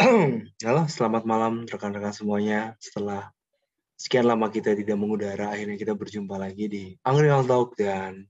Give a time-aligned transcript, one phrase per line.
[0.64, 2.72] Halo, selamat malam rekan-rekan semuanya.
[2.80, 3.28] Setelah
[4.00, 8.24] sekian lama kita tidak mengudara, akhirnya kita berjumpa lagi di Angkringan Talk dan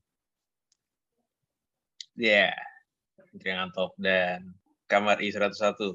[2.19, 3.71] Ya, yeah.
[3.71, 4.51] Talk dan
[4.91, 5.95] Kamar I101.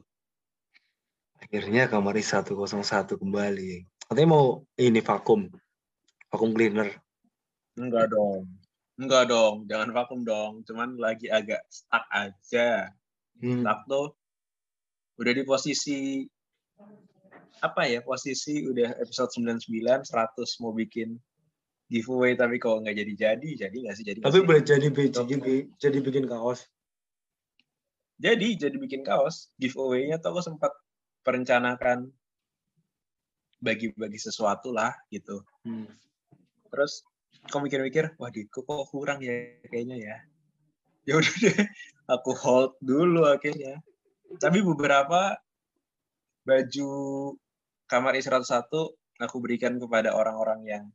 [1.44, 3.84] akhirnya kamar I101 kembali.
[4.08, 5.52] Katanya mau ini vakum,
[6.32, 6.88] vakum cleaner.
[7.76, 8.48] Enggak dong.
[8.96, 10.64] Enggak dong, jangan vakum dong.
[10.64, 12.96] Cuman lagi agak stuck aja.
[13.44, 13.60] Hmm.
[13.60, 14.16] Stuck tuh
[15.16, 16.28] udah di posisi
[17.64, 19.72] apa ya posisi udah episode 99
[20.04, 21.16] 100 mau bikin
[21.88, 24.06] giveaway tapi kalau nggak jadi jadi jadi nggak sih?
[24.06, 26.66] Jadi Tapi boleh jadi biji, jadi bikin kaos.
[28.16, 29.52] jadi jadi bikin kaos.
[29.62, 30.72] Giveaway-nya tuh aku sempat
[31.22, 32.10] perencanakan
[33.62, 35.42] bagi-bagi sesuatu lah gitu.
[35.66, 35.90] Hmm.
[36.76, 37.08] terus
[37.48, 40.18] kok mikir-mikir wah kok kok kurang ya kayaknya ya?
[41.08, 41.58] Ya udah deh
[42.12, 43.80] aku hold dulu akhirnya
[44.42, 45.38] tapi beberapa
[46.46, 46.90] baju
[47.90, 48.70] kamar I101
[49.22, 50.86] aku berikan kepada orang-orang yang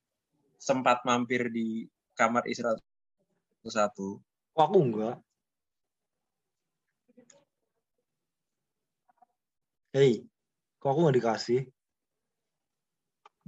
[0.60, 3.96] sempat mampir di kamar I101
[4.50, 5.16] Kok aku enggak?
[9.90, 10.22] Hei,
[10.78, 11.60] kok aku nggak dikasih?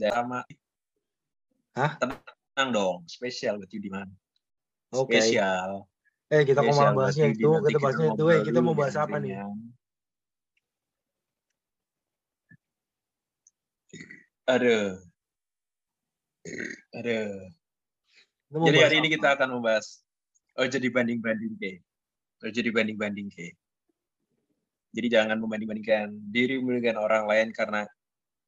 [0.03, 0.41] dan sama
[1.79, 1.93] Hah?
[2.01, 4.13] tenang dong spesial berarti di mana
[4.93, 5.17] Oke.
[5.17, 5.87] spesial
[6.33, 8.25] Eh, kita kok malah Spesial bahasnya itu, kita bahasnya itu.
[8.33, 9.37] Eh, kita mau bahas apa nih?
[18.49, 20.01] Kita mau Jadi hari ini kita akan membahas
[20.57, 21.85] oh jadi banding-banding ke.
[22.43, 23.53] Oh jadi banding-banding ke.
[24.97, 27.85] Jadi jangan membanding-bandingkan dirimu dengan orang lain karena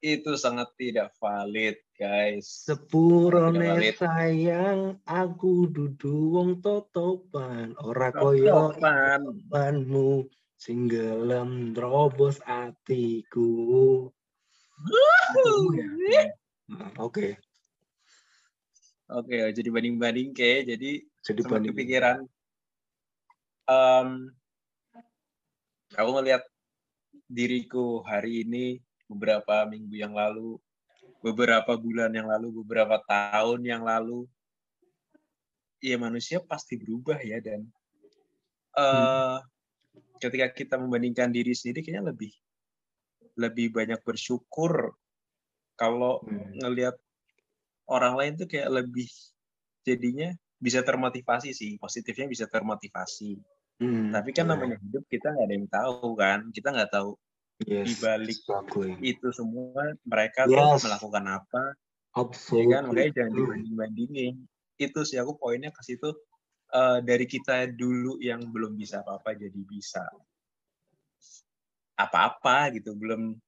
[0.04, 2.44] itu sangat tidak valid, guys.
[2.68, 9.24] Sepurone sayang aku dudu wong totopan ora koyo Topan.
[9.48, 10.28] imanmu
[10.60, 14.12] sing gelem drobos atiku.
[15.72, 16.28] Ya.
[16.68, 17.40] Nah, Oke,
[19.08, 20.64] Oke, jadi banding-banding ke.
[20.68, 21.72] Jadi jadi sempat banding.
[21.72, 22.18] kepikiran
[23.68, 24.08] em,
[25.96, 26.42] aku ngelihat
[27.28, 30.56] diriku hari ini beberapa minggu yang lalu
[31.24, 34.28] beberapa bulan yang lalu beberapa tahun yang lalu
[35.84, 37.68] ya manusia pasti berubah ya dan.
[38.74, 39.38] Eh
[40.18, 42.32] ketika kita membandingkan diri sendiri kayaknya lebih
[43.38, 44.94] lebih banyak bersyukur
[45.74, 46.54] kalau Hmm.
[46.62, 46.96] ngelihat
[47.90, 49.10] orang lain tuh kayak lebih
[49.84, 50.32] jadinya
[50.62, 53.36] bisa termotivasi sih positifnya bisa termotivasi.
[53.82, 57.18] Hmm, tapi kan namanya hidup kita nggak ada yang tahu kan kita nggak tahu
[57.62, 58.90] yes, di balik exactly.
[58.98, 60.82] itu semua mereka Yes.
[60.82, 61.62] tuh melakukan apa
[62.14, 62.70] ya Absolutely.
[62.70, 64.34] kan makanya jangan dibanding bandingin
[64.78, 66.10] itu sih aku poinnya ke situ
[66.74, 70.02] eh, dari kita dulu yang belum bisa apa-apa jadi bisa
[71.94, 73.38] apa-apa gitu belum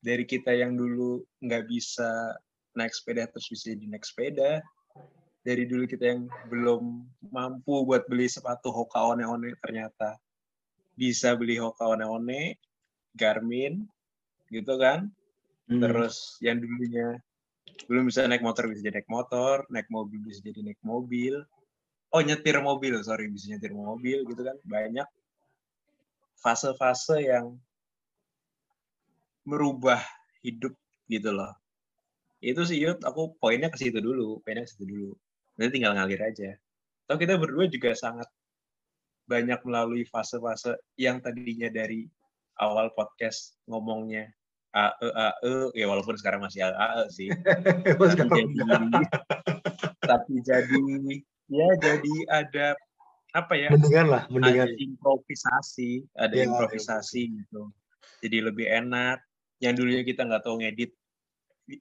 [0.00, 2.36] dari kita yang dulu nggak bisa
[2.76, 4.60] naik sepeda terus bisa jadi naik sepeda
[5.44, 10.16] dari dulu kita yang belum mampu buat beli sepatu Hoka One One ternyata
[10.96, 12.56] bisa beli Hoka One One
[13.18, 13.82] Garmin
[14.52, 15.10] gitu kan?
[15.66, 15.82] Hmm.
[15.82, 17.18] terus yang dulunya
[17.90, 21.42] belum bisa naik motor bisa jadi naik motor naik mobil bisa jadi naik mobil.
[22.14, 24.54] Oh nyetir mobil sorry bisa nyetir mobil gitu kan?
[24.62, 25.08] Banyak
[26.38, 27.58] fase-fase yang
[29.42, 29.98] merubah
[30.46, 30.74] hidup
[31.10, 31.50] gitu loh.
[32.38, 35.10] Itu sih Yud aku poinnya ke situ dulu poinnya ke situ dulu.
[35.58, 36.54] Nanti tinggal ngalir aja.
[37.10, 38.30] Atau kita berdua juga sangat
[39.26, 42.06] banyak melalui fase-fase yang tadinya dari
[42.58, 44.32] awal podcast ngomongnya.
[44.76, 47.28] AE AE ya walaupun sekarang masih AE sih.
[47.96, 49.00] Tapi jadi
[50.06, 50.84] tapi jadi
[51.48, 52.66] ya jadi ada
[53.32, 53.68] apa ya?
[53.72, 54.68] Mendingan lah, ada mendingan.
[54.76, 57.72] improvisasi ada Ya, improvisasi gitu.
[58.20, 59.20] Jadi lebih enak.
[59.60, 60.92] Yang dulunya kita nggak tahu ngedit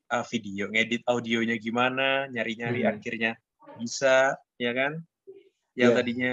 [0.09, 2.91] uh, video ngedit audionya gimana nyari-nyari Hmm.
[2.95, 3.31] akhirnya
[3.75, 5.03] bisa ya kan?
[5.75, 5.95] Yang Ya.
[5.99, 6.31] tadinya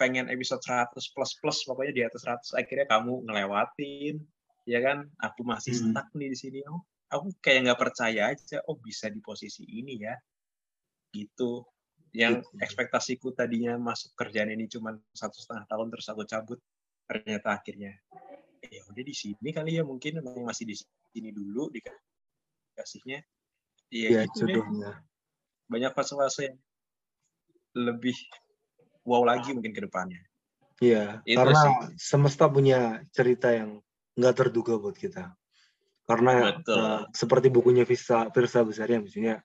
[0.00, 4.16] pengen episode 100 plus plus pokoknya di atas 100 akhirnya kamu ngelewatin
[4.64, 5.04] ya kan?
[5.20, 5.92] Aku masih Hmm.
[5.92, 6.58] stuck nih di sini.
[6.64, 6.80] Oh
[7.12, 10.16] aku kayak nggak percaya aja oh bisa di posisi ini ya.
[11.12, 11.60] Gitu.
[12.16, 12.64] Yang Gitu.
[12.64, 16.58] ekspektasiku tadinya masuk kerjaan ini cuma satu setengah tahun terus aku cabut
[17.06, 17.94] ternyata akhirnya
[18.60, 23.20] ya udah di sini kali ya mungkin masih di sini dulu dikasihnya.
[23.90, 25.02] Iya ya gitu jodohnya.
[25.66, 26.58] Banyak fase-fase yang
[27.74, 28.14] lebih
[29.04, 30.20] wow lagi mungkin ke depannya
[30.80, 32.00] Iya, Itu karena sih.
[32.00, 33.84] semesta punya cerita yang
[34.16, 35.28] nggak terduga buat kita.
[36.08, 36.80] Karena Betul.
[36.80, 39.44] eh, seperti bukunya Virsa, Virsa Besari yang misalnya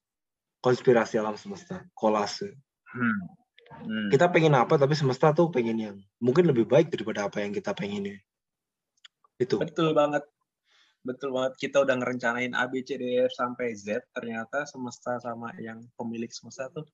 [0.63, 2.55] konspirasi alam semesta, kolase.
[2.95, 3.19] hmm.
[3.83, 4.07] Hmm.
[4.07, 7.75] Kita pengen apa, tapi semesta tuh pengen yang mungkin lebih baik daripada apa yang kita
[7.75, 8.15] pengen
[9.35, 9.59] Itu.
[9.59, 10.23] betul banget
[11.03, 15.19] betul banget kita udah ngerencanain A B C D E F sampai Z ternyata semesta
[15.19, 16.87] sama yang pemilik semesta tuh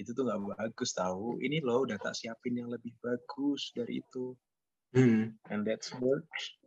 [0.00, 4.36] itu tuh nggak bagus tahu ini loh udah tak siapin yang lebih bagus dari itu
[4.92, 5.32] Hmm.
[5.48, 6.60] and that's works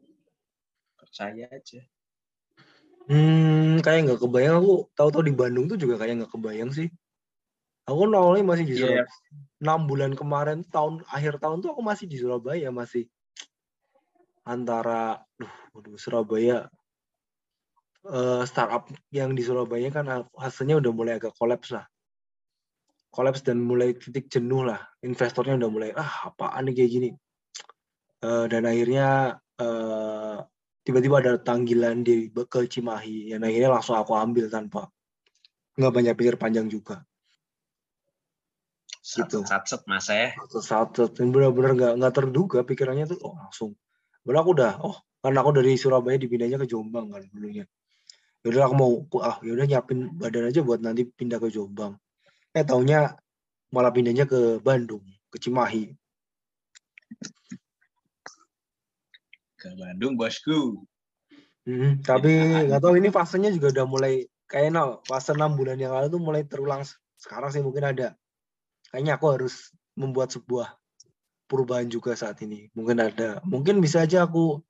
[0.98, 1.86] percaya aja
[3.06, 6.90] Hmm, kayak nggak kebayang aku tahu-tahu di Bandung tuh juga kayak nggak kebayang sih.
[7.86, 9.06] Aku awalnya masih di Iya.
[9.06, 9.06] Surabaya.
[9.62, 13.06] Enam bulan kemarin tahun akhir tahun tuh aku masih di Surabaya masih
[14.42, 16.66] antara, duh, waduh, Surabaya
[18.10, 21.86] eh, startup yang di Surabaya kan hasilnya udah mulai agak kolaps lah.
[23.16, 24.84] Kolaps dan mulai titik jenuh lah.
[25.00, 27.10] Investornya udah mulai ah apaan nih kayak gini.
[28.20, 30.38] Eh, dan akhirnya eh,
[30.84, 33.32] tiba-tiba ada tanggilan di ke Cimahi.
[33.32, 34.92] Yang akhirnya langsung aku ambil tanpa
[35.80, 37.08] nggak banyak pikir panjang juga.
[39.00, 39.48] Gitu.
[39.48, 40.36] satset mas ya?
[40.36, 43.80] Satu satu benar-benar nggak nggak terduga pikirannya tuh oh langsung.
[44.28, 47.64] Padahal aku udah oh karena aku dari Surabaya dipindahnya ke Jombang kan dulunya.
[48.44, 48.92] Yaudah aku mau
[49.24, 51.96] ah yaudah nyiapin badan aja buat nanti pindah ke Jombang
[52.56, 53.20] eh taunya
[53.70, 55.92] malah pindahnya ke Bandung ke Cimahi
[59.60, 60.88] ke Bandung bosku
[61.66, 62.30] Hmm, tapi
[62.70, 64.14] nggak tahu ini fasenya juga udah mulai
[64.46, 68.14] kayaknya fase enam bulan yang lalu tuh mulai terulang se- sekarang sih mungkin ada.
[68.94, 70.78] Kayaknya aku harus membuat sebuah
[71.50, 72.70] perubahan juga saat ini.
[72.78, 74.62] Mungkin ada, mungkin bisa aja aku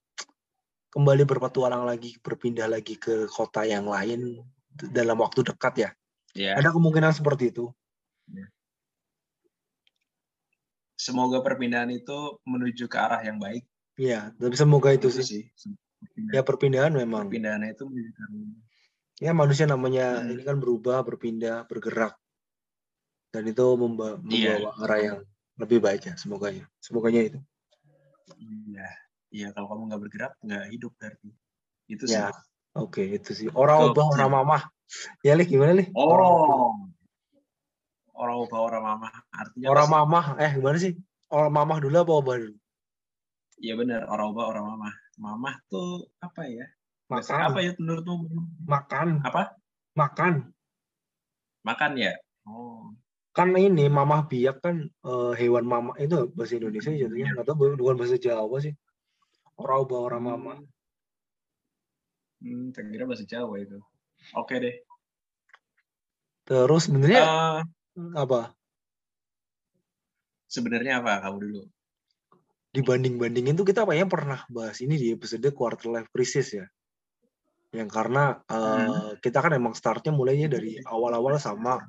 [0.95, 4.39] kembali berpetualang lagi, berpindah lagi ke kota yang lain
[4.71, 5.89] dalam waktu dekat ya.
[6.35, 7.71] Ya Ada kemungkinan seperti itu.
[10.95, 15.43] semoga perpindahan itu menuju ke arah yang baik Iya, tapi semoga itu itu sih.
[15.55, 15.71] sih
[16.35, 17.31] Ya perpindahan memang.
[17.31, 17.87] perpindahannya itu.
[19.23, 20.35] Ya manusia namanya Hmm.
[20.35, 22.19] ini kan berubah, berpindah, bergerak.
[23.31, 24.59] Dan itu memba- Iya.
[24.59, 25.17] membawa arah yang
[25.55, 26.67] lebih baik ya, semoga ya.
[26.83, 27.39] Semoganya itu.
[28.35, 28.89] iya
[29.31, 31.29] iya kalau kamu nggak bergerak nggak hidup berarti
[31.87, 32.33] itu sih Ya,
[32.73, 33.47] oke itu sih.
[33.53, 34.61] Orang ubah, orang mamah.
[35.25, 35.87] Ya, Lih, gimana, Lih?
[35.93, 36.73] Orang, oh
[38.15, 40.95] orang ubah orang mama artinya orang mamah, eh gimana sih?
[41.27, 42.55] Orang mamah dulu apa ubah dulu?
[43.59, 44.89] Iya benar, orang ubah orang mama.
[45.19, 46.67] Mama tuh apa ya?
[47.05, 48.15] Makan, apa ya menurutmu?
[48.65, 49.53] makan, Apa?
[49.93, 50.49] makan.
[51.61, 52.17] Makan ya?
[52.49, 52.91] Oh.
[53.35, 57.35] Kan ini mamah biak kan eh, hewan mamah itu bahasa Indonesia jatuhnya.
[57.35, 58.73] Nggak tahu bukan bahasa Jawa sih.
[59.59, 60.57] Orang ubah, orang mamah.
[62.43, 63.79] Hmm, kira bahasa Jawa itu.
[64.33, 64.75] Oke deh.
[66.45, 67.59] Terus sebenarnya Eh,
[68.17, 68.53] apa?
[70.45, 71.61] sebenarnya apa kamu dulu?
[72.75, 76.67] dibanding-bandingin tuh kita kayaknya pernah bahas ini di episode quarter life crisis ya.
[77.71, 79.15] Yang karena eh, Hmm.
[79.23, 81.79] kita kan emang startnya mulainya dari awal-awal sama.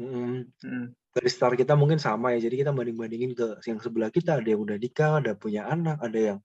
[0.00, 0.86] Mm, Hmm.
[1.12, 2.40] dari start kita mungkin sama ya.
[2.40, 6.18] Jadi kita banding-bandingin ke yang sebelah kita ada yang udah nikah, ada punya anak, ada
[6.18, 6.38] yang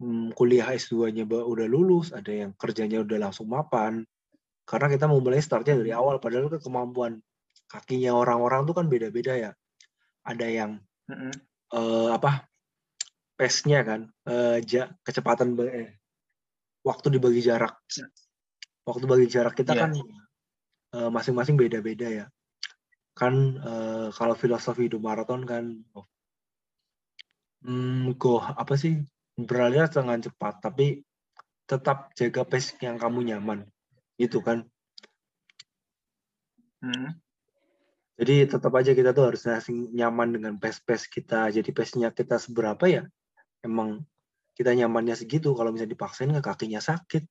[0.00, 4.02] mm, kuliah S2-nya ba- udah lulus, ada yang kerjanya udah langsung mapan.
[4.64, 7.12] Karena kita mau mulai startnya dari awal padahal kan kemampuan
[7.70, 9.50] kakinya orang-orang tuh kan beda-beda ya.
[10.24, 10.72] Ada yang
[11.10, 11.34] Hmm.
[11.74, 12.46] eh, apa
[13.34, 15.98] pace-nya kan eh, ja- kecepatan eh,
[16.86, 17.82] waktu dibagi jarak
[18.86, 19.80] waktu bagi jarak kita Iya.
[19.86, 19.90] kan
[20.94, 22.26] eh, masing-masing beda-beda ya
[23.16, 26.06] kan eh, kalau filosofi hidup maraton kan oh,
[27.66, 29.02] hmm, go apa sih
[29.46, 31.04] beralih dengan cepat tapi
[31.68, 33.68] tetap jaga pace yang kamu nyaman
[34.18, 34.66] gitu kan
[36.80, 37.12] Hmm.
[38.20, 39.40] Jadi tetap aja kita tuh harus
[39.72, 41.48] nyaman dengan pace-pace kita.
[41.48, 43.08] Jadi pace-nya kita seberapa ya?
[43.64, 44.04] Emang
[44.52, 45.56] kita nyamannya segitu.
[45.56, 47.24] Kalau misalnya dipaksain ke kakinya sakit,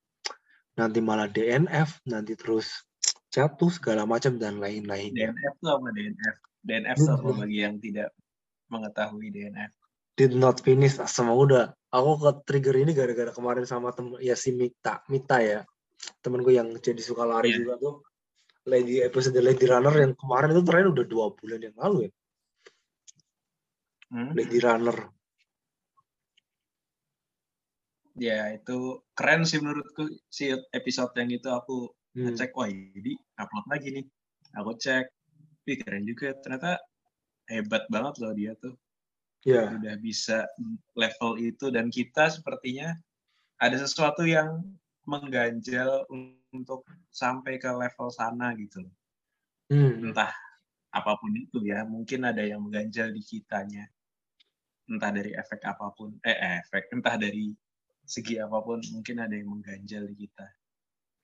[0.74, 2.86] nanti malah DNF, nanti terus
[3.30, 5.14] jatuh segala macam dan lain-lain.
[5.14, 6.36] DNF tuh apa DNF?
[6.66, 8.10] DNF apa bagi yang tidak
[8.66, 9.70] mengetahui DNF?
[10.18, 10.98] Did not finish.
[11.06, 11.70] Sama udah.
[11.90, 15.66] Aku ke trigger ini gara-gara kemarin sama temen ya si Mita, Mita ya.
[16.22, 17.58] Temenku yang jadi suka lari Iya.
[17.66, 17.94] juga tuh.
[18.68, 22.10] Lady episode Lady Runner yang kemarin itu terakhir udah dua bulan yang lalu ya.
[24.10, 24.30] Hmm?
[24.36, 24.96] Lady Runner.
[28.20, 32.34] Ya itu keren sih menurutku si episode yang itu aku Hmm.
[32.34, 34.06] ngecek wah ini upload lagi nih.
[34.58, 35.06] Aku cek,
[35.62, 36.82] wih keren juga ternyata
[37.46, 38.74] hebat banget loh dia tuh.
[39.40, 39.72] Ya.
[39.72, 40.44] udah bisa
[40.92, 42.92] level itu dan kita sepertinya
[43.56, 44.60] ada sesuatu yang
[45.08, 46.04] mengganjal
[46.52, 48.84] untuk sampai ke level sana gitu.
[49.70, 50.10] Hmm.
[50.12, 50.34] entah
[50.90, 53.86] apa pun itu ya mungkin ada yang mengganjal di kitanya
[54.90, 57.54] entah dari efek apa pun eh efek entah dari
[58.02, 60.46] segi apa pun mungkin ada yang mengganjal di kita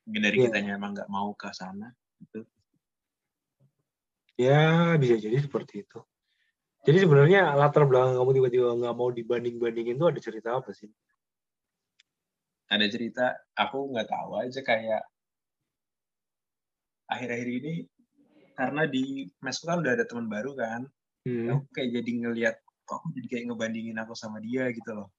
[0.06, 0.44] mungkin dari Iya.
[0.46, 1.90] kitanya emang nggak mau ke sana
[2.22, 2.46] gitu
[4.36, 5.98] Ya, bisa jadi seperti itu.
[6.86, 10.90] Jadi sebenarnya latar belakang kamu tiba-tiba nggak mau dibanding-bandingin tuh ada cerita apa sih?
[12.66, 15.02] ada cerita aku nggak tahu aja kayak
[17.06, 17.74] akhir-akhir ini
[18.58, 20.82] karena di mesku kan udah ada teman baru kan
[21.26, 21.58] Hmm.
[21.58, 25.10] aku kayak jadi ngelihat kok aku jadi kayak ngebandingin aku sama dia gitu loh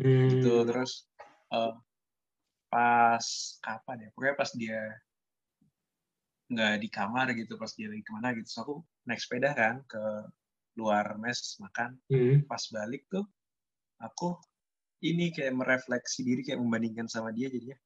[0.00, 0.28] Hmm.
[0.28, 1.08] gitu terus
[1.52, 1.72] eh,
[2.68, 3.24] pas
[3.60, 4.80] kapan ya pokoknya pas dia
[6.52, 8.74] nggak di kamar gitu pas dia lagi ke mana gitu so aku
[9.04, 10.02] naik sepeda kan ke
[10.74, 11.96] luar mes makan.
[12.10, 12.42] Hmm.
[12.50, 13.24] pas balik tuh
[14.02, 14.36] aku
[15.04, 17.78] ini kayak merefleksi diri kayak membandingkan sama dia jadinya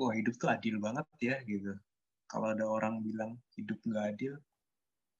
[0.00, 1.76] wah hidup tuh adil banget ya gitu.
[2.24, 4.34] Kalau ada orang bilang hidup nggak adil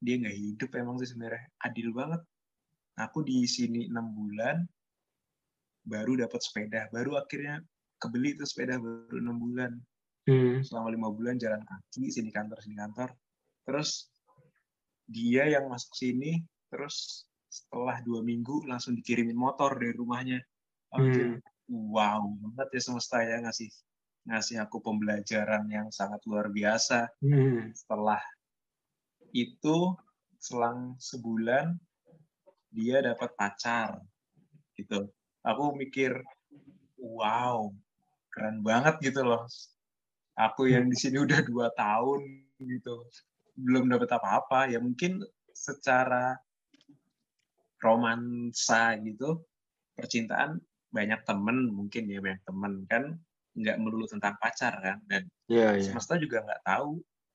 [0.01, 1.45] dia nggak hidup emang sih sebenarnya.
[1.69, 2.25] Adil banget.
[2.97, 4.65] Aku di sini enam bulan
[5.85, 6.89] baru dapat sepeda.
[6.89, 7.61] Baru akhirnya
[8.01, 9.73] kebeli tuh sepeda baru enam bulan.
[10.29, 10.61] Hmm.
[10.61, 13.13] selama lima bulan jalan kaki sini kantor sini kantor.
[13.65, 14.09] Terus
[15.11, 16.39] dia yang masuk sini
[16.71, 20.39] terus setelah dua minggu langsung dikirimin motor dari rumahnya.
[20.91, 21.39] Hmm.
[21.71, 23.71] wow banget ya semesta ya ngasih
[24.27, 27.11] ngasih aku pembelajaran yang sangat luar biasa.
[27.19, 27.75] Hmm.
[27.75, 28.23] setelah
[29.35, 29.95] itu
[30.39, 31.75] selang sebulan
[32.71, 33.99] dia dapat pacar
[34.79, 35.11] gitu.
[35.43, 36.15] Aku mikir
[36.99, 37.71] wow
[38.31, 39.47] keren banget gitu loh.
[40.39, 43.03] Aku yang di sini udah dua tahun gitu
[43.67, 45.21] belum dapat apa-apa ya mungkin
[45.55, 46.37] secara
[47.81, 49.45] romansa gitu
[49.97, 50.61] percintaan
[50.97, 53.05] banyak temen mungkin ya banyak temen kan
[53.57, 55.83] nggak melulu tentang pacar kan dan Ya, ya.
[55.85, 56.91] semesta juga nggak tahu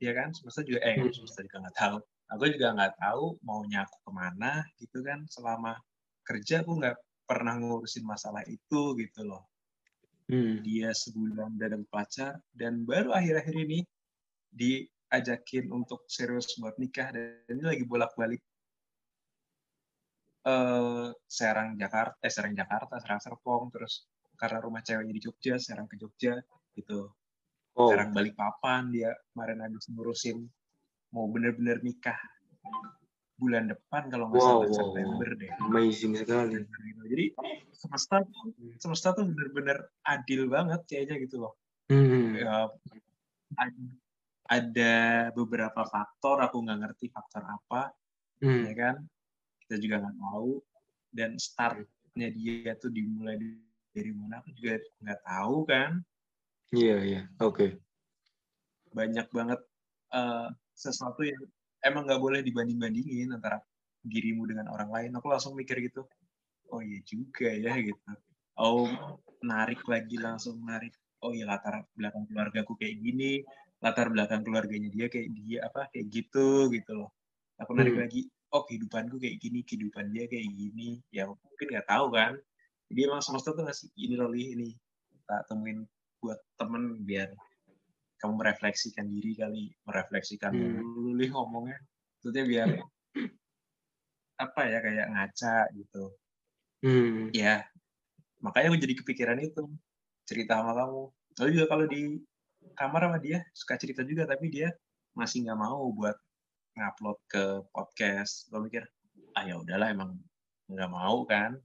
[0.06, 1.12] ya kan semesta juga eh Hmm.
[1.16, 1.98] semesta juga nggak tahu
[2.32, 4.52] aku juga nggak tahu maunya aku ke mana
[4.82, 5.74] gitu kan selama
[6.28, 6.98] kerja aku nggak
[7.30, 9.44] pernah ngurusin masalah itu gitu loh
[10.30, 10.66] Hmm.
[10.66, 13.80] dia sebulan udah pacar dan baru akhir-akhir ini
[15.10, 18.42] diajakin untuk serius buat nikah dan ini lagi bolak-balik
[20.46, 25.88] eh Serang Jakarta eh Serang Jakarta Serang Serpong terus karena rumah ceweknya di Jogja Serang
[25.88, 26.38] ke Jogja
[26.76, 27.10] gitu
[27.76, 30.48] Oh, sekarang balik papan dia kemarin habis ngurusin
[31.12, 32.16] mau bener-bener nikah
[33.36, 34.78] bulan depan kalau nggak Wow, salah wow, wow.
[34.80, 36.64] September deh amazing sekali.
[37.12, 37.26] jadi
[37.76, 38.24] semesta
[38.80, 41.54] semesta tuh bener-bener adil banget kayaknya gitu loh
[41.86, 42.34] Hmm.
[42.34, 42.66] Ya,
[44.46, 44.96] ada
[45.34, 47.92] beberapa faktor aku nggak ngerti faktor apa
[48.44, 48.68] Hmm.
[48.68, 48.96] ya kan
[49.64, 50.52] kita juga nggak tahu
[51.16, 53.40] dan startnya dia tuh dimulai
[53.96, 55.92] dari- mana aku juga nggak tahu kan
[56.76, 57.22] Iya, iya.
[57.40, 57.80] Oke.
[58.92, 59.60] banyak banget
[60.16, 61.40] eh, sesuatu yang
[61.84, 63.60] emang nggak boleh dibanding-bandingin antara
[64.04, 65.12] dirimu dengan orang lain.
[65.16, 66.04] Aku langsung mikir gitu,
[66.72, 68.00] oh iya juga ya gitu.
[68.60, 68.88] Oh
[69.44, 70.92] narik lagi langsung narik.
[71.24, 73.42] Oh iya latar belakang keluargaku kayak gini,
[73.84, 77.10] latar belakang keluarganya dia kayak dia apa kayak gitu gitu loh.
[77.62, 78.04] Aku narik Hmm.
[78.08, 81.00] lagi, oh kehidupanku kayak gini, kehidupan dia kayak gini.
[81.12, 82.36] Ya mungkin nggak tahu kan.
[82.92, 84.70] Jadi emang semesta tuh ngasih ini loh Li, ini
[85.26, 85.88] tak temuin
[86.22, 87.34] buat temen biar
[88.22, 90.82] kamu merefleksikan diri kali merefleksikan Hmm.
[90.82, 91.78] dulu ngomongnya
[92.18, 92.70] maksudnya biar
[94.36, 96.04] apa ya kayak ngaca gitu
[96.84, 97.30] Hmm.
[97.34, 97.66] ya
[98.44, 99.64] makanya aku jadi kepikiran itu
[100.26, 101.02] cerita sama kamu
[101.42, 102.02] lalu juga kalau di
[102.74, 104.74] kamar sama dia suka cerita juga tapi dia
[105.14, 106.18] masih nggak mau buat
[106.76, 108.84] ngupload ke podcast gue mikir
[109.34, 110.18] ah ya udahlah emang
[110.68, 111.56] nggak mau kan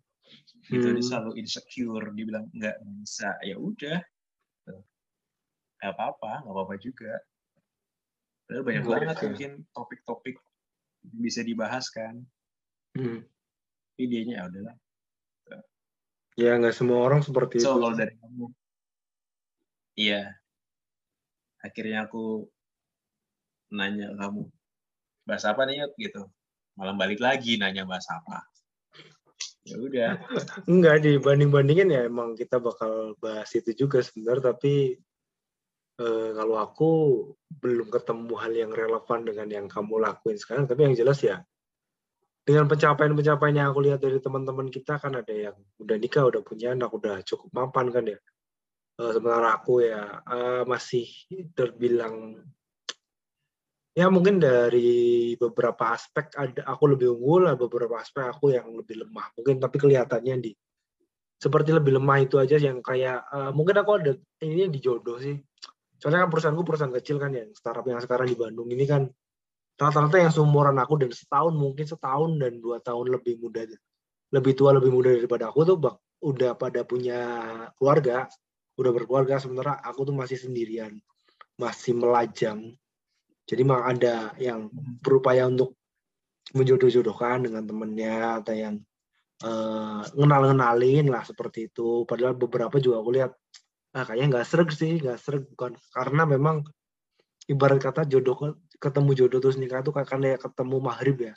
[0.68, 1.02] gitu dia Hmm.
[1.02, 3.98] selalu insecure dia bilang nggak bisa ya udah
[5.80, 7.14] nggak apa-apa nggak apa-apa juga
[8.44, 9.22] Padahal banyak Boleh, banget ya.
[9.30, 10.36] mungkin topik-topik
[11.02, 12.20] bisa dibahas kan
[12.90, 13.22] Hmm.
[13.94, 14.76] tapi dianya ya udahlah
[16.34, 17.76] Ya, nggak semua orang seperti so itu.
[17.76, 18.46] kalau dari kamu
[19.94, 20.39] iya
[21.60, 22.48] akhirnya aku
[23.70, 24.50] nanya kamu
[25.28, 25.92] bahas apa nih Yud?
[25.96, 26.22] gitu
[26.74, 28.42] malam balik lagi nanya bahas apa
[29.64, 30.10] ya udah
[30.66, 34.96] Enggak, dibanding-bandingin ya emang kita bakal bahas itu juga sebenarnya, tapi
[36.00, 36.90] eh, kalau aku
[37.60, 41.44] belum ketemu hal yang relevan dengan yang kamu lakuin sekarang, tapi yang jelas ya,
[42.44, 46.72] dengan pencapaian-pencapaian yang aku lihat dari teman-teman kita kan ada yang udah nikah, udah punya
[46.72, 48.18] anak, udah cukup mapan kan ya.
[49.00, 51.08] Eh, sementara aku ya eh, masih
[51.56, 52.36] terbilang
[53.96, 59.00] ya mungkin dari beberapa aspek ada aku lebih unggul, ada beberapa aspek aku yang lebih
[59.00, 59.32] lemah.
[59.40, 60.52] Mungkin tapi kelihatannya di
[61.40, 64.12] seperti lebih lemah itu aja yang kayak uh, mungkin aku ada
[64.44, 65.40] ini di jodoh sih.
[65.96, 69.08] Soalnya kan perusahaanku perusahaan kecil kan ya, startup yang sekarang di Bandung ini kan
[69.80, 73.64] rata-rata yang seumuran aku dan setahun mungkin setahun dan dua tahun lebih muda
[74.28, 77.20] lebih tua lebih muda daripada aku tuh bak, udah pada punya
[77.80, 78.28] keluarga
[78.78, 80.98] udah berkeluarga sementara aku tuh masih sendirian
[81.58, 82.74] masih melajang
[83.50, 84.70] jadi memang ada yang
[85.02, 85.74] berupaya untuk
[86.54, 88.74] menjodoh-jodohkan dengan temennya atau yang
[89.42, 92.06] uh, ngenal-ngenalin lah seperti itu.
[92.06, 93.34] Padahal beberapa juga aku lihat
[93.90, 96.62] ah kayaknya nggak serg sih, nggak serg bukan karena memang
[97.50, 101.34] ibarat kata jodoh ketemu jodoh terus nikah itu karena ketemu maghrib ya.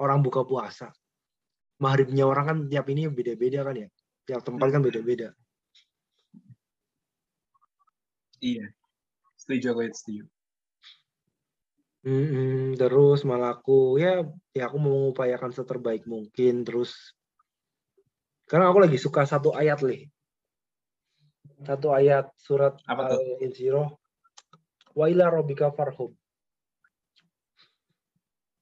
[0.00, 0.92] Orang buka puasa.
[1.80, 3.88] Maghribnya orang kan tiap ini beda-beda kan ya.
[4.28, 5.32] Tiap tempat kan beda-beda.
[8.40, 8.72] Iya.
[9.36, 10.24] Setuju aku setuju.
[12.00, 14.24] Mhm, terus malah aku ya
[14.56, 17.12] ya aku mau mengupayakan seterbaik mungkin terus
[18.48, 20.08] karena aku lagi suka satu ayat nih.
[21.60, 23.92] Satu ayat surat Al-Insyirah.
[24.96, 26.16] Wa ila rabbika farhum.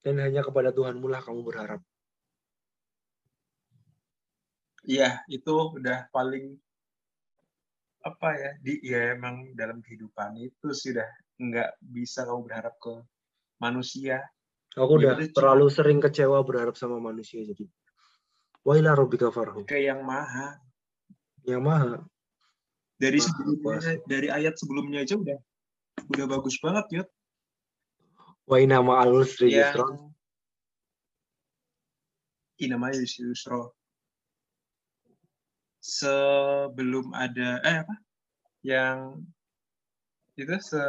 [0.04, 1.80] Dan hanya kepada Tuhanmu lah kamu berharap.
[4.84, 6.60] Iya, itu udah paling
[8.06, 11.06] apa ya di ya emang dalam kehidupan itu sudah
[11.38, 12.94] nggak bisa kamu berharap ke
[13.62, 14.22] manusia.
[14.78, 17.66] Aku udah ya, terlalu sering kecewa berharap sama manusia jadi.
[18.62, 19.66] Wailah Robbika farhu.
[19.66, 20.60] Ke yang maha.
[21.42, 21.94] Yang maha.
[22.98, 25.38] Dari maha sebelumnya, dari ayat sebelumnya aja udah
[26.14, 27.08] udah bagus banget, Yud.
[28.48, 29.86] Wa inna ma'al usri yusra.
[32.58, 33.70] Inama yusra.
[35.88, 37.96] Sebelum ada eh apa?
[38.60, 39.24] Yang
[40.36, 40.84] itu se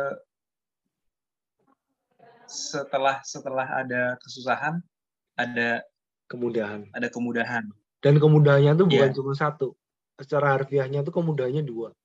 [2.50, 4.84] setelah setelah ada kesusahan
[5.40, 5.80] ada
[6.28, 6.84] kemudahan.
[6.92, 7.72] Ada kemudahan.
[8.04, 9.16] Dan kemudahannya tuh bukan yeah.
[9.16, 9.72] cuma satu.
[10.20, 11.96] Secara harfiahnya tuh kemudahannya dua.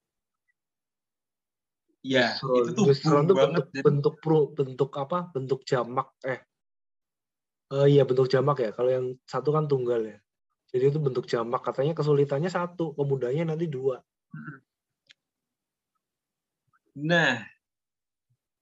[2.04, 5.34] Iya, yeah, itu tuh itu bentuk, bentuk pro, bentuk apa?
[5.34, 6.46] Bentuk jamak eh.
[7.74, 8.70] Uh, iya bentuk jamak ya.
[8.70, 10.18] Kalau yang satu kan tunggal ya.
[10.74, 11.62] Jadi itu bentuk jamak.
[11.62, 14.02] Katanya kesulitannya satu, kemudahannya nanti dua.
[16.98, 17.38] Nah,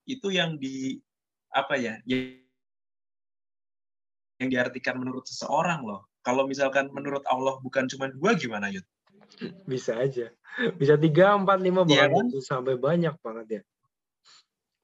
[0.05, 1.01] itu yang di
[1.53, 1.97] apa ya
[4.41, 6.05] yang diartikan menurut seseorang loh.
[6.21, 8.85] Kalau misalkan menurut Allah bukan cuma dua gimana Yud?
[9.65, 10.29] Bisa aja.
[10.77, 12.45] Bisa tiga, empat, lima iya bahkan kan?
[12.45, 13.63] sampai banyak banget ya.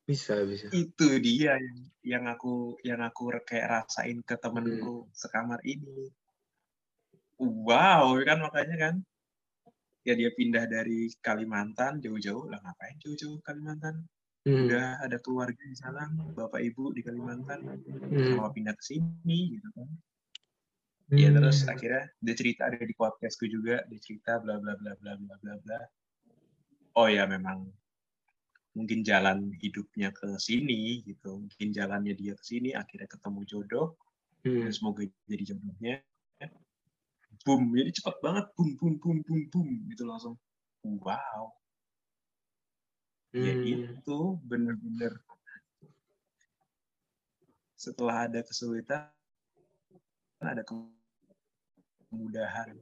[0.09, 0.73] Bisa, bisa.
[0.73, 5.13] Itu dia yang yang aku yang aku kayak rasain ke temenku hmm.
[5.13, 6.09] sekamar ini.
[7.39, 8.95] Wow, kan makanya kan.
[10.03, 14.09] Ya dia pindah dari Kalimantan jauh-jauh lah ngapain jauh-jauh Kalimantan?
[14.49, 14.65] hmm.
[14.69, 18.37] udah ada keluarga di sana bapak ibu di Kalimantan hmm.
[18.37, 19.89] sama pindah ke sini gitu kan
[21.13, 21.19] hmm.
[21.21, 25.13] ya terus akhirnya dia cerita ada di podcastku juga dia cerita bla bla bla bla
[25.21, 25.81] bla bla bla
[26.97, 27.69] oh ya memang
[28.77, 33.89] mungkin jalan hidupnya ke sini gitu mungkin jalannya dia ke sini akhirnya ketemu jodoh
[34.47, 34.65] hmm.
[34.65, 35.97] dan semoga jadi jodohnya
[37.49, 40.37] boom jadi cepat banget boom boom boom boom boom gitu langsung
[40.85, 41.49] wow
[43.37, 43.61] Ya hmm.
[43.61, 45.13] ya itu benar-benar
[47.77, 49.13] setelah ada kesulitan
[50.41, 50.65] ada
[52.09, 52.73] kemudahan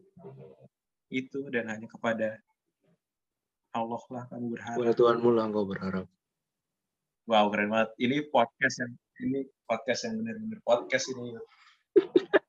[1.10, 2.38] itu dan hanya kepada
[3.74, 4.78] Allah lah kamu berharap.
[4.78, 6.06] Kepada Tuhanmu lah engkau berharap.
[7.26, 7.90] Wow keren banget.
[7.98, 8.94] Ini podcast yang
[9.26, 11.34] ini podcast yang benar-benar podcast ini.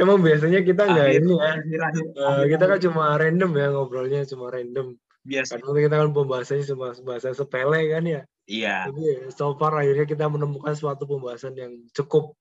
[0.00, 1.50] Emang biasanya kita nggak ini ya.
[1.56, 4.96] Akhir, akhir, uh, kita kan cuma random ya ngobrolnya cuma random.
[5.20, 5.60] Biasa.
[5.60, 8.22] Karena kita kan pembahasannya cuma bahasa sepele kan ya.
[8.50, 8.76] Iya.
[8.90, 12.34] Jadi so far akhirnya kita menemukan suatu pembahasan yang cukup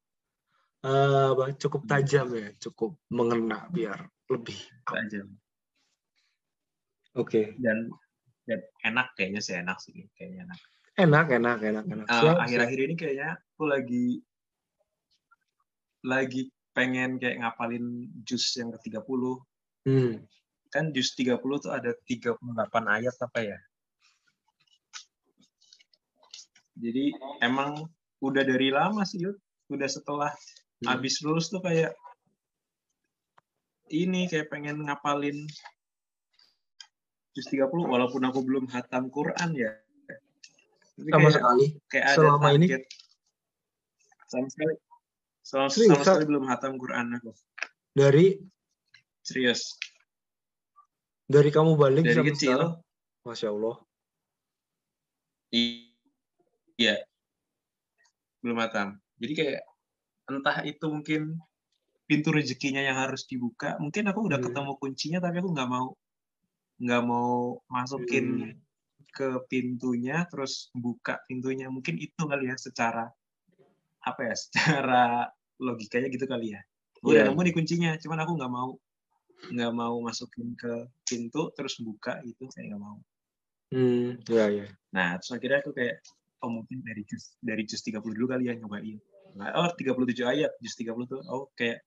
[0.83, 5.27] uh, cukup tajam ya cukup mengena biar lebih tajam.
[7.17, 7.53] Oke.
[7.53, 7.59] Okay.
[7.59, 7.91] dan
[8.49, 10.59] dan enak kayaknya sih enak sih kayaknya enak.
[10.99, 12.07] Enak enak enak enak.
[12.09, 14.19] Uh, akhir-akhir ini kayaknya aku lagi
[16.05, 19.03] lagi pengen kayak ngapalin jus yang ke 30
[19.89, 20.13] hmm
[20.69, 22.37] kan juz 30 tuh ada 38
[22.85, 23.57] ayat apa ya?
[26.79, 27.11] Jadi
[27.43, 27.75] emang
[28.23, 29.35] udah dari lama sih, Yud.
[29.73, 30.31] Udah setelah
[30.81, 30.87] hmm.
[30.87, 31.91] habis lulus tuh kayak
[33.89, 35.49] ini kayak pengen ngapalin
[37.33, 39.73] juz 30 walaupun aku belum hatam Quran ya.
[40.95, 41.65] Tapi sama sekali.
[41.89, 42.55] Kayak ada selama target.
[42.55, 42.67] ini
[44.29, 44.73] sama sekali.
[45.49, 47.33] Sama, sama sekali belum hatam Quran aku.
[47.97, 48.37] Dari
[49.25, 49.73] serius
[51.25, 52.77] dari kamu balik dari kecil.
[53.25, 53.81] Masya Allah.
[56.77, 57.01] Iya.
[58.45, 59.01] Belum matang.
[59.17, 59.61] Jadi kayak
[60.29, 61.41] entah itu mungkin
[62.05, 63.73] pintu rezekinya yang harus dibuka.
[63.81, 64.53] Mungkin aku udah Hmm.
[64.53, 65.97] ketemu kuncinya tapi aku nggak mau
[66.79, 68.57] nggak mau masukin Hmm.
[69.09, 71.73] ke pintunya terus buka pintunya.
[71.73, 73.09] Mungkin itu kali ya secara
[74.05, 74.35] apa ya?
[74.37, 75.27] Secara
[75.59, 76.61] logikanya gitu kali ya.
[76.99, 77.31] Gue udah Iya.
[77.31, 78.71] nemu nih kuncinya, cuman aku nggak mau
[79.39, 82.99] nggak mau masukin ke pintu terus buka itu saya nggak mau.
[83.71, 84.67] Hmm, ya ya.
[84.91, 86.01] Nah, terus akhirnya aku kayak,
[86.43, 88.99] oh mungkin dari jus, dari jus 30 dulu kali ya nyobain.
[89.39, 91.85] Nah, oh 37 ayat, jus 30 tuh, oh kayak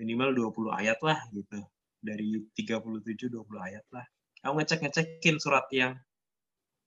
[0.00, 1.60] minimal 20 ayat lah gitu.
[2.02, 4.06] Dari 37, 20 ayat lah.
[4.46, 5.94] Aku ngecek-ngecekin surat yang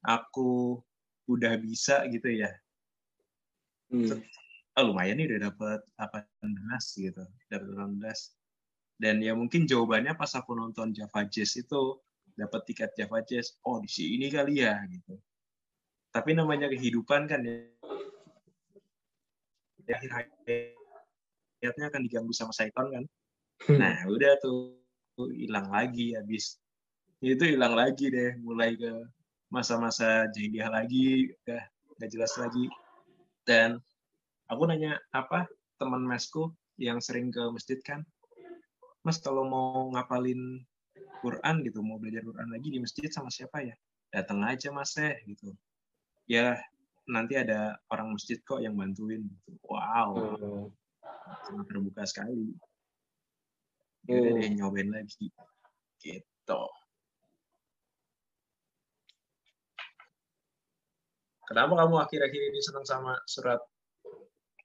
[0.03, 0.81] aku
[1.29, 2.51] udah bisa gitu ya.
[3.91, 4.19] Hmm.
[4.79, 7.23] Oh lumayan nih udah dapet 18 gitu.
[7.51, 9.01] Dapet 18.
[9.01, 11.97] Dan ya mungkin jawabannya pas aku nonton Java Jazz itu,
[12.37, 15.17] dapat tiket Java Jazz, oh di sini kali ya gitu.
[16.13, 17.65] Tapi namanya kehidupan kan ya,
[19.81, 23.03] di akhir hayatnya akan diganggu sama Saiton kan.
[23.73, 24.77] Nah udah tuh
[25.29, 26.57] hilang lagi habis
[27.21, 28.89] itu hilang lagi deh mulai ke
[29.53, 31.61] masa-masa jahiliyah lagi udah
[31.99, 32.65] nggak jelas lagi
[33.45, 33.77] dan
[34.51, 35.47] aku nanya apa
[35.79, 38.03] teman mesku yang sering ke masjid kan?
[39.01, 40.59] Mas kalau mau ngapalin
[41.23, 43.73] Quran gitu mau belajar Quran lagi di masjid sama siapa ya?
[44.11, 45.55] Datang aja mas eh gitu.
[46.27, 46.59] Ya
[47.07, 49.55] nanti ada orang masjid kok yang bantuin gitu.
[49.63, 50.11] Wow.
[50.35, 50.65] Oh.
[51.47, 52.53] sangat terbuka sekali.
[54.05, 54.37] Yaudah Oh.
[54.37, 55.31] deh nyobain lagi
[56.01, 56.61] gitu.
[61.47, 63.59] Kenapa kamu akhir-akhir ini senang sama surat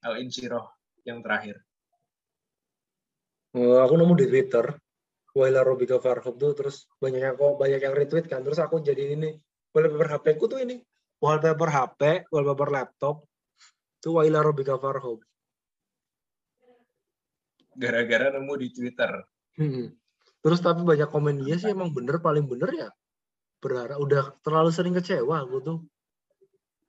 [0.03, 0.65] al insyirah
[1.07, 1.61] yang terakhir.
[3.55, 4.65] Eh, aku nemu di Twitter
[5.37, 9.13] Waila Robika Farhub tuh terus banyak yang kok banyak yang retweet kan terus aku jadi
[9.13, 9.37] ini
[9.73, 10.81] wallpaper HP ku tuh ini.
[11.17, 13.25] Wallpaper HP wallpaper laptop
[13.97, 15.21] itu Waila Robika Farhub
[17.77, 19.21] gara-gara nemu di Twitter.
[19.57, 19.93] Hmm.
[20.37, 22.89] terus tapi banyak komen dia sih emang bener paling bener ya
[23.57, 25.79] berharap udah terlalu sering kecewa aku tuh.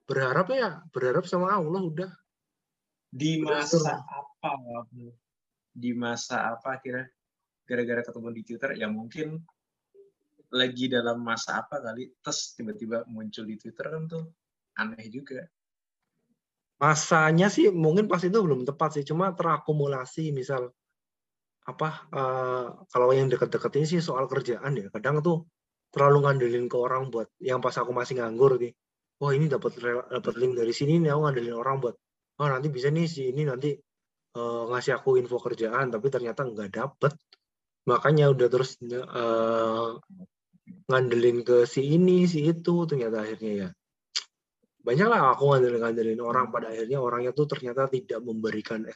[0.05, 2.11] Berharap ya berharap sama Allah udah
[3.09, 3.57] di Betul.
[3.57, 4.53] masa apa
[5.73, 7.09] di masa apa kira
[7.65, 9.41] gara-gara ketemu di Twitter ya mungkin
[10.49, 14.25] lagi dalam masa apa kali terus tiba-tiba muncul di Twitter kan tuh
[14.81, 15.45] aneh juga.
[16.79, 20.73] Masanya sih mungkin pas itu belum tepat sih cuma terakumulasi misal
[21.69, 25.45] apa eh, kalau yang deket-deket ini sih soal kerjaan ya kadang tuh
[25.93, 28.73] terlalu ngandelin ke orang buat yang pas aku masih nganggur nih
[29.21, 29.77] wah ini dapat
[30.09, 31.97] dapat link dari sini nih aku ngandelin orang buat
[32.39, 33.75] oh nanti bisa nih si ini nanti
[34.39, 37.13] eh, ngasih aku info kerjaan tapi ternyata nggak dapet.
[37.91, 39.89] Makanya udah terus eh,
[40.89, 43.69] ngandelin ke si ini si itu ternyata akhirnya ya.
[44.87, 48.87] Banyak lah aku ngandelin ngandelin orang pada akhirnya orangnya tuh ternyata tidak memberikan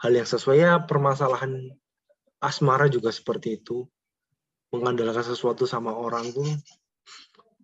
[0.00, 0.56] hal yang sesuai.
[0.56, 1.68] Ya permasalahan
[2.40, 3.84] asmara juga seperti itu.
[4.70, 6.46] Mengandalkan sesuatu sama orang tuh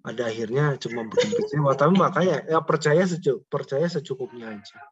[0.03, 1.73] ada akhirnya cuma bikin kecewa.
[1.79, 4.83] Tapi makanya ya percaya secu percaya secukupnya aja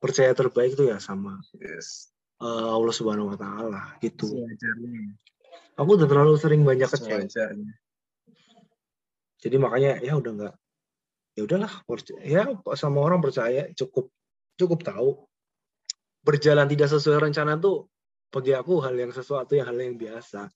[0.00, 2.10] percaya terbaik tuh ya sama yes.
[2.40, 4.32] eh, Allah Subhanahu Wa Taala gitu.
[4.32, 5.14] Sewajarnya
[5.76, 7.28] aku udah terlalu sering banyak kecewa.
[7.28, 7.74] sewajarnya
[9.40, 10.54] jadi makanya ya udah nggak
[11.38, 11.72] ya udahlah
[12.20, 12.42] ya
[12.76, 14.12] sama orang percaya cukup
[14.60, 15.10] cukup tahu.
[16.20, 17.88] Berjalan tidak sesuai rencana tuh
[18.28, 20.52] bagi aku hal yang sesuatu yang hal yang biasa.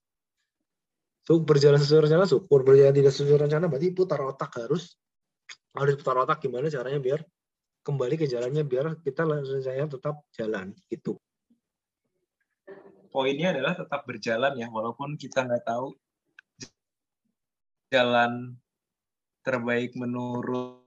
[1.24, 2.60] So berjalan sesuai rencana syukur.
[2.60, 5.00] Berjalan tidak sesuai rencana berarti putar otak harus
[5.72, 7.24] harus putar otak gimana caranya biar
[7.84, 11.20] kembali ke jalannya biar kita rencananya tetap jalan gitu.
[13.12, 15.94] Poinnya adalah tetap berjalan ya walaupun kita nggak tahu
[17.92, 18.56] jalan
[19.44, 20.80] terbaik menurut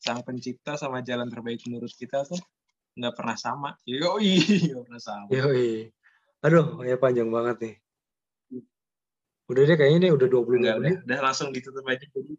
[0.00, 2.38] sang pencipta sama jalan terbaik menurut kita tuh
[2.96, 3.74] nggak pernah sama.
[3.84, 4.38] Yoi
[4.72, 5.28] nggak pernah sama.
[5.34, 5.90] Yoi.
[6.42, 7.74] aduh ya panjang banget nih.
[9.50, 10.98] Udah deh kayaknya nih udah 25 Enggak, udah, menit.
[11.04, 12.06] udah langsung ditutup aja.
[12.08, 12.34] Jadi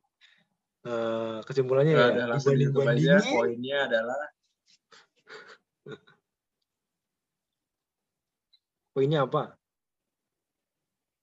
[0.84, 4.20] Eh, kesimpulannya ya ditutup aja dibanding-bandingin poinnya adalah
[8.92, 9.56] poinnya apa?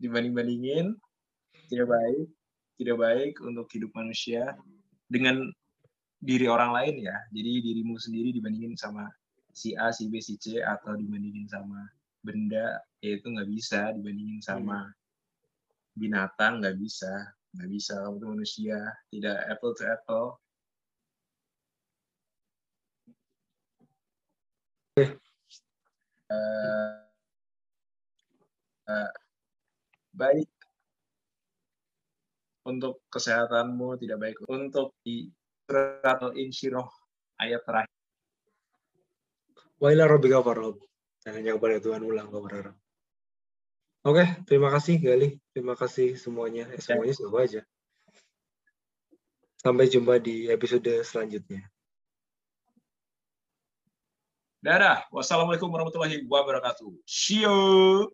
[0.00, 0.96] Dibanding bandingin
[1.68, 2.32] tidak baik
[2.80, 4.56] tidak baik untuk hidup manusia
[5.12, 5.52] dengan
[6.16, 7.20] diri orang lain ya.
[7.28, 9.12] Jadi dirimu sendiri dibandingin sama
[9.52, 11.84] si A si B si C atau dibandingin sama
[12.24, 13.92] benda ya itu nggak bisa.
[13.92, 14.88] Dibandingin sama
[15.92, 17.12] binatang nggak bisa
[17.50, 18.78] nggak bisa kamu tuh manusia
[19.10, 20.38] tidak apple to apple
[26.30, 27.00] Eh,
[28.86, 29.10] eh,
[30.14, 30.50] baik
[32.68, 35.26] untuk kesehatanmu tidak baik untuk di
[35.66, 36.86] surat Al-Insyirah
[37.42, 37.96] ayat terakhir.
[39.80, 40.76] Wa ila rabbika farghab.
[41.24, 42.76] Dan hanya kepada Tuhan ulang kau berharap.
[44.00, 45.36] Oke, terima kasih Gali.
[45.52, 46.64] Terima kasih semuanya.
[46.72, 47.60] Eh, semuanya sudah aja.
[49.60, 51.68] Sampai jumpa di episode selanjutnya.
[54.64, 55.04] Dadah.
[55.12, 56.92] Wassalamualaikum warahmatullahi wabarakatuh.
[57.04, 58.08] See you.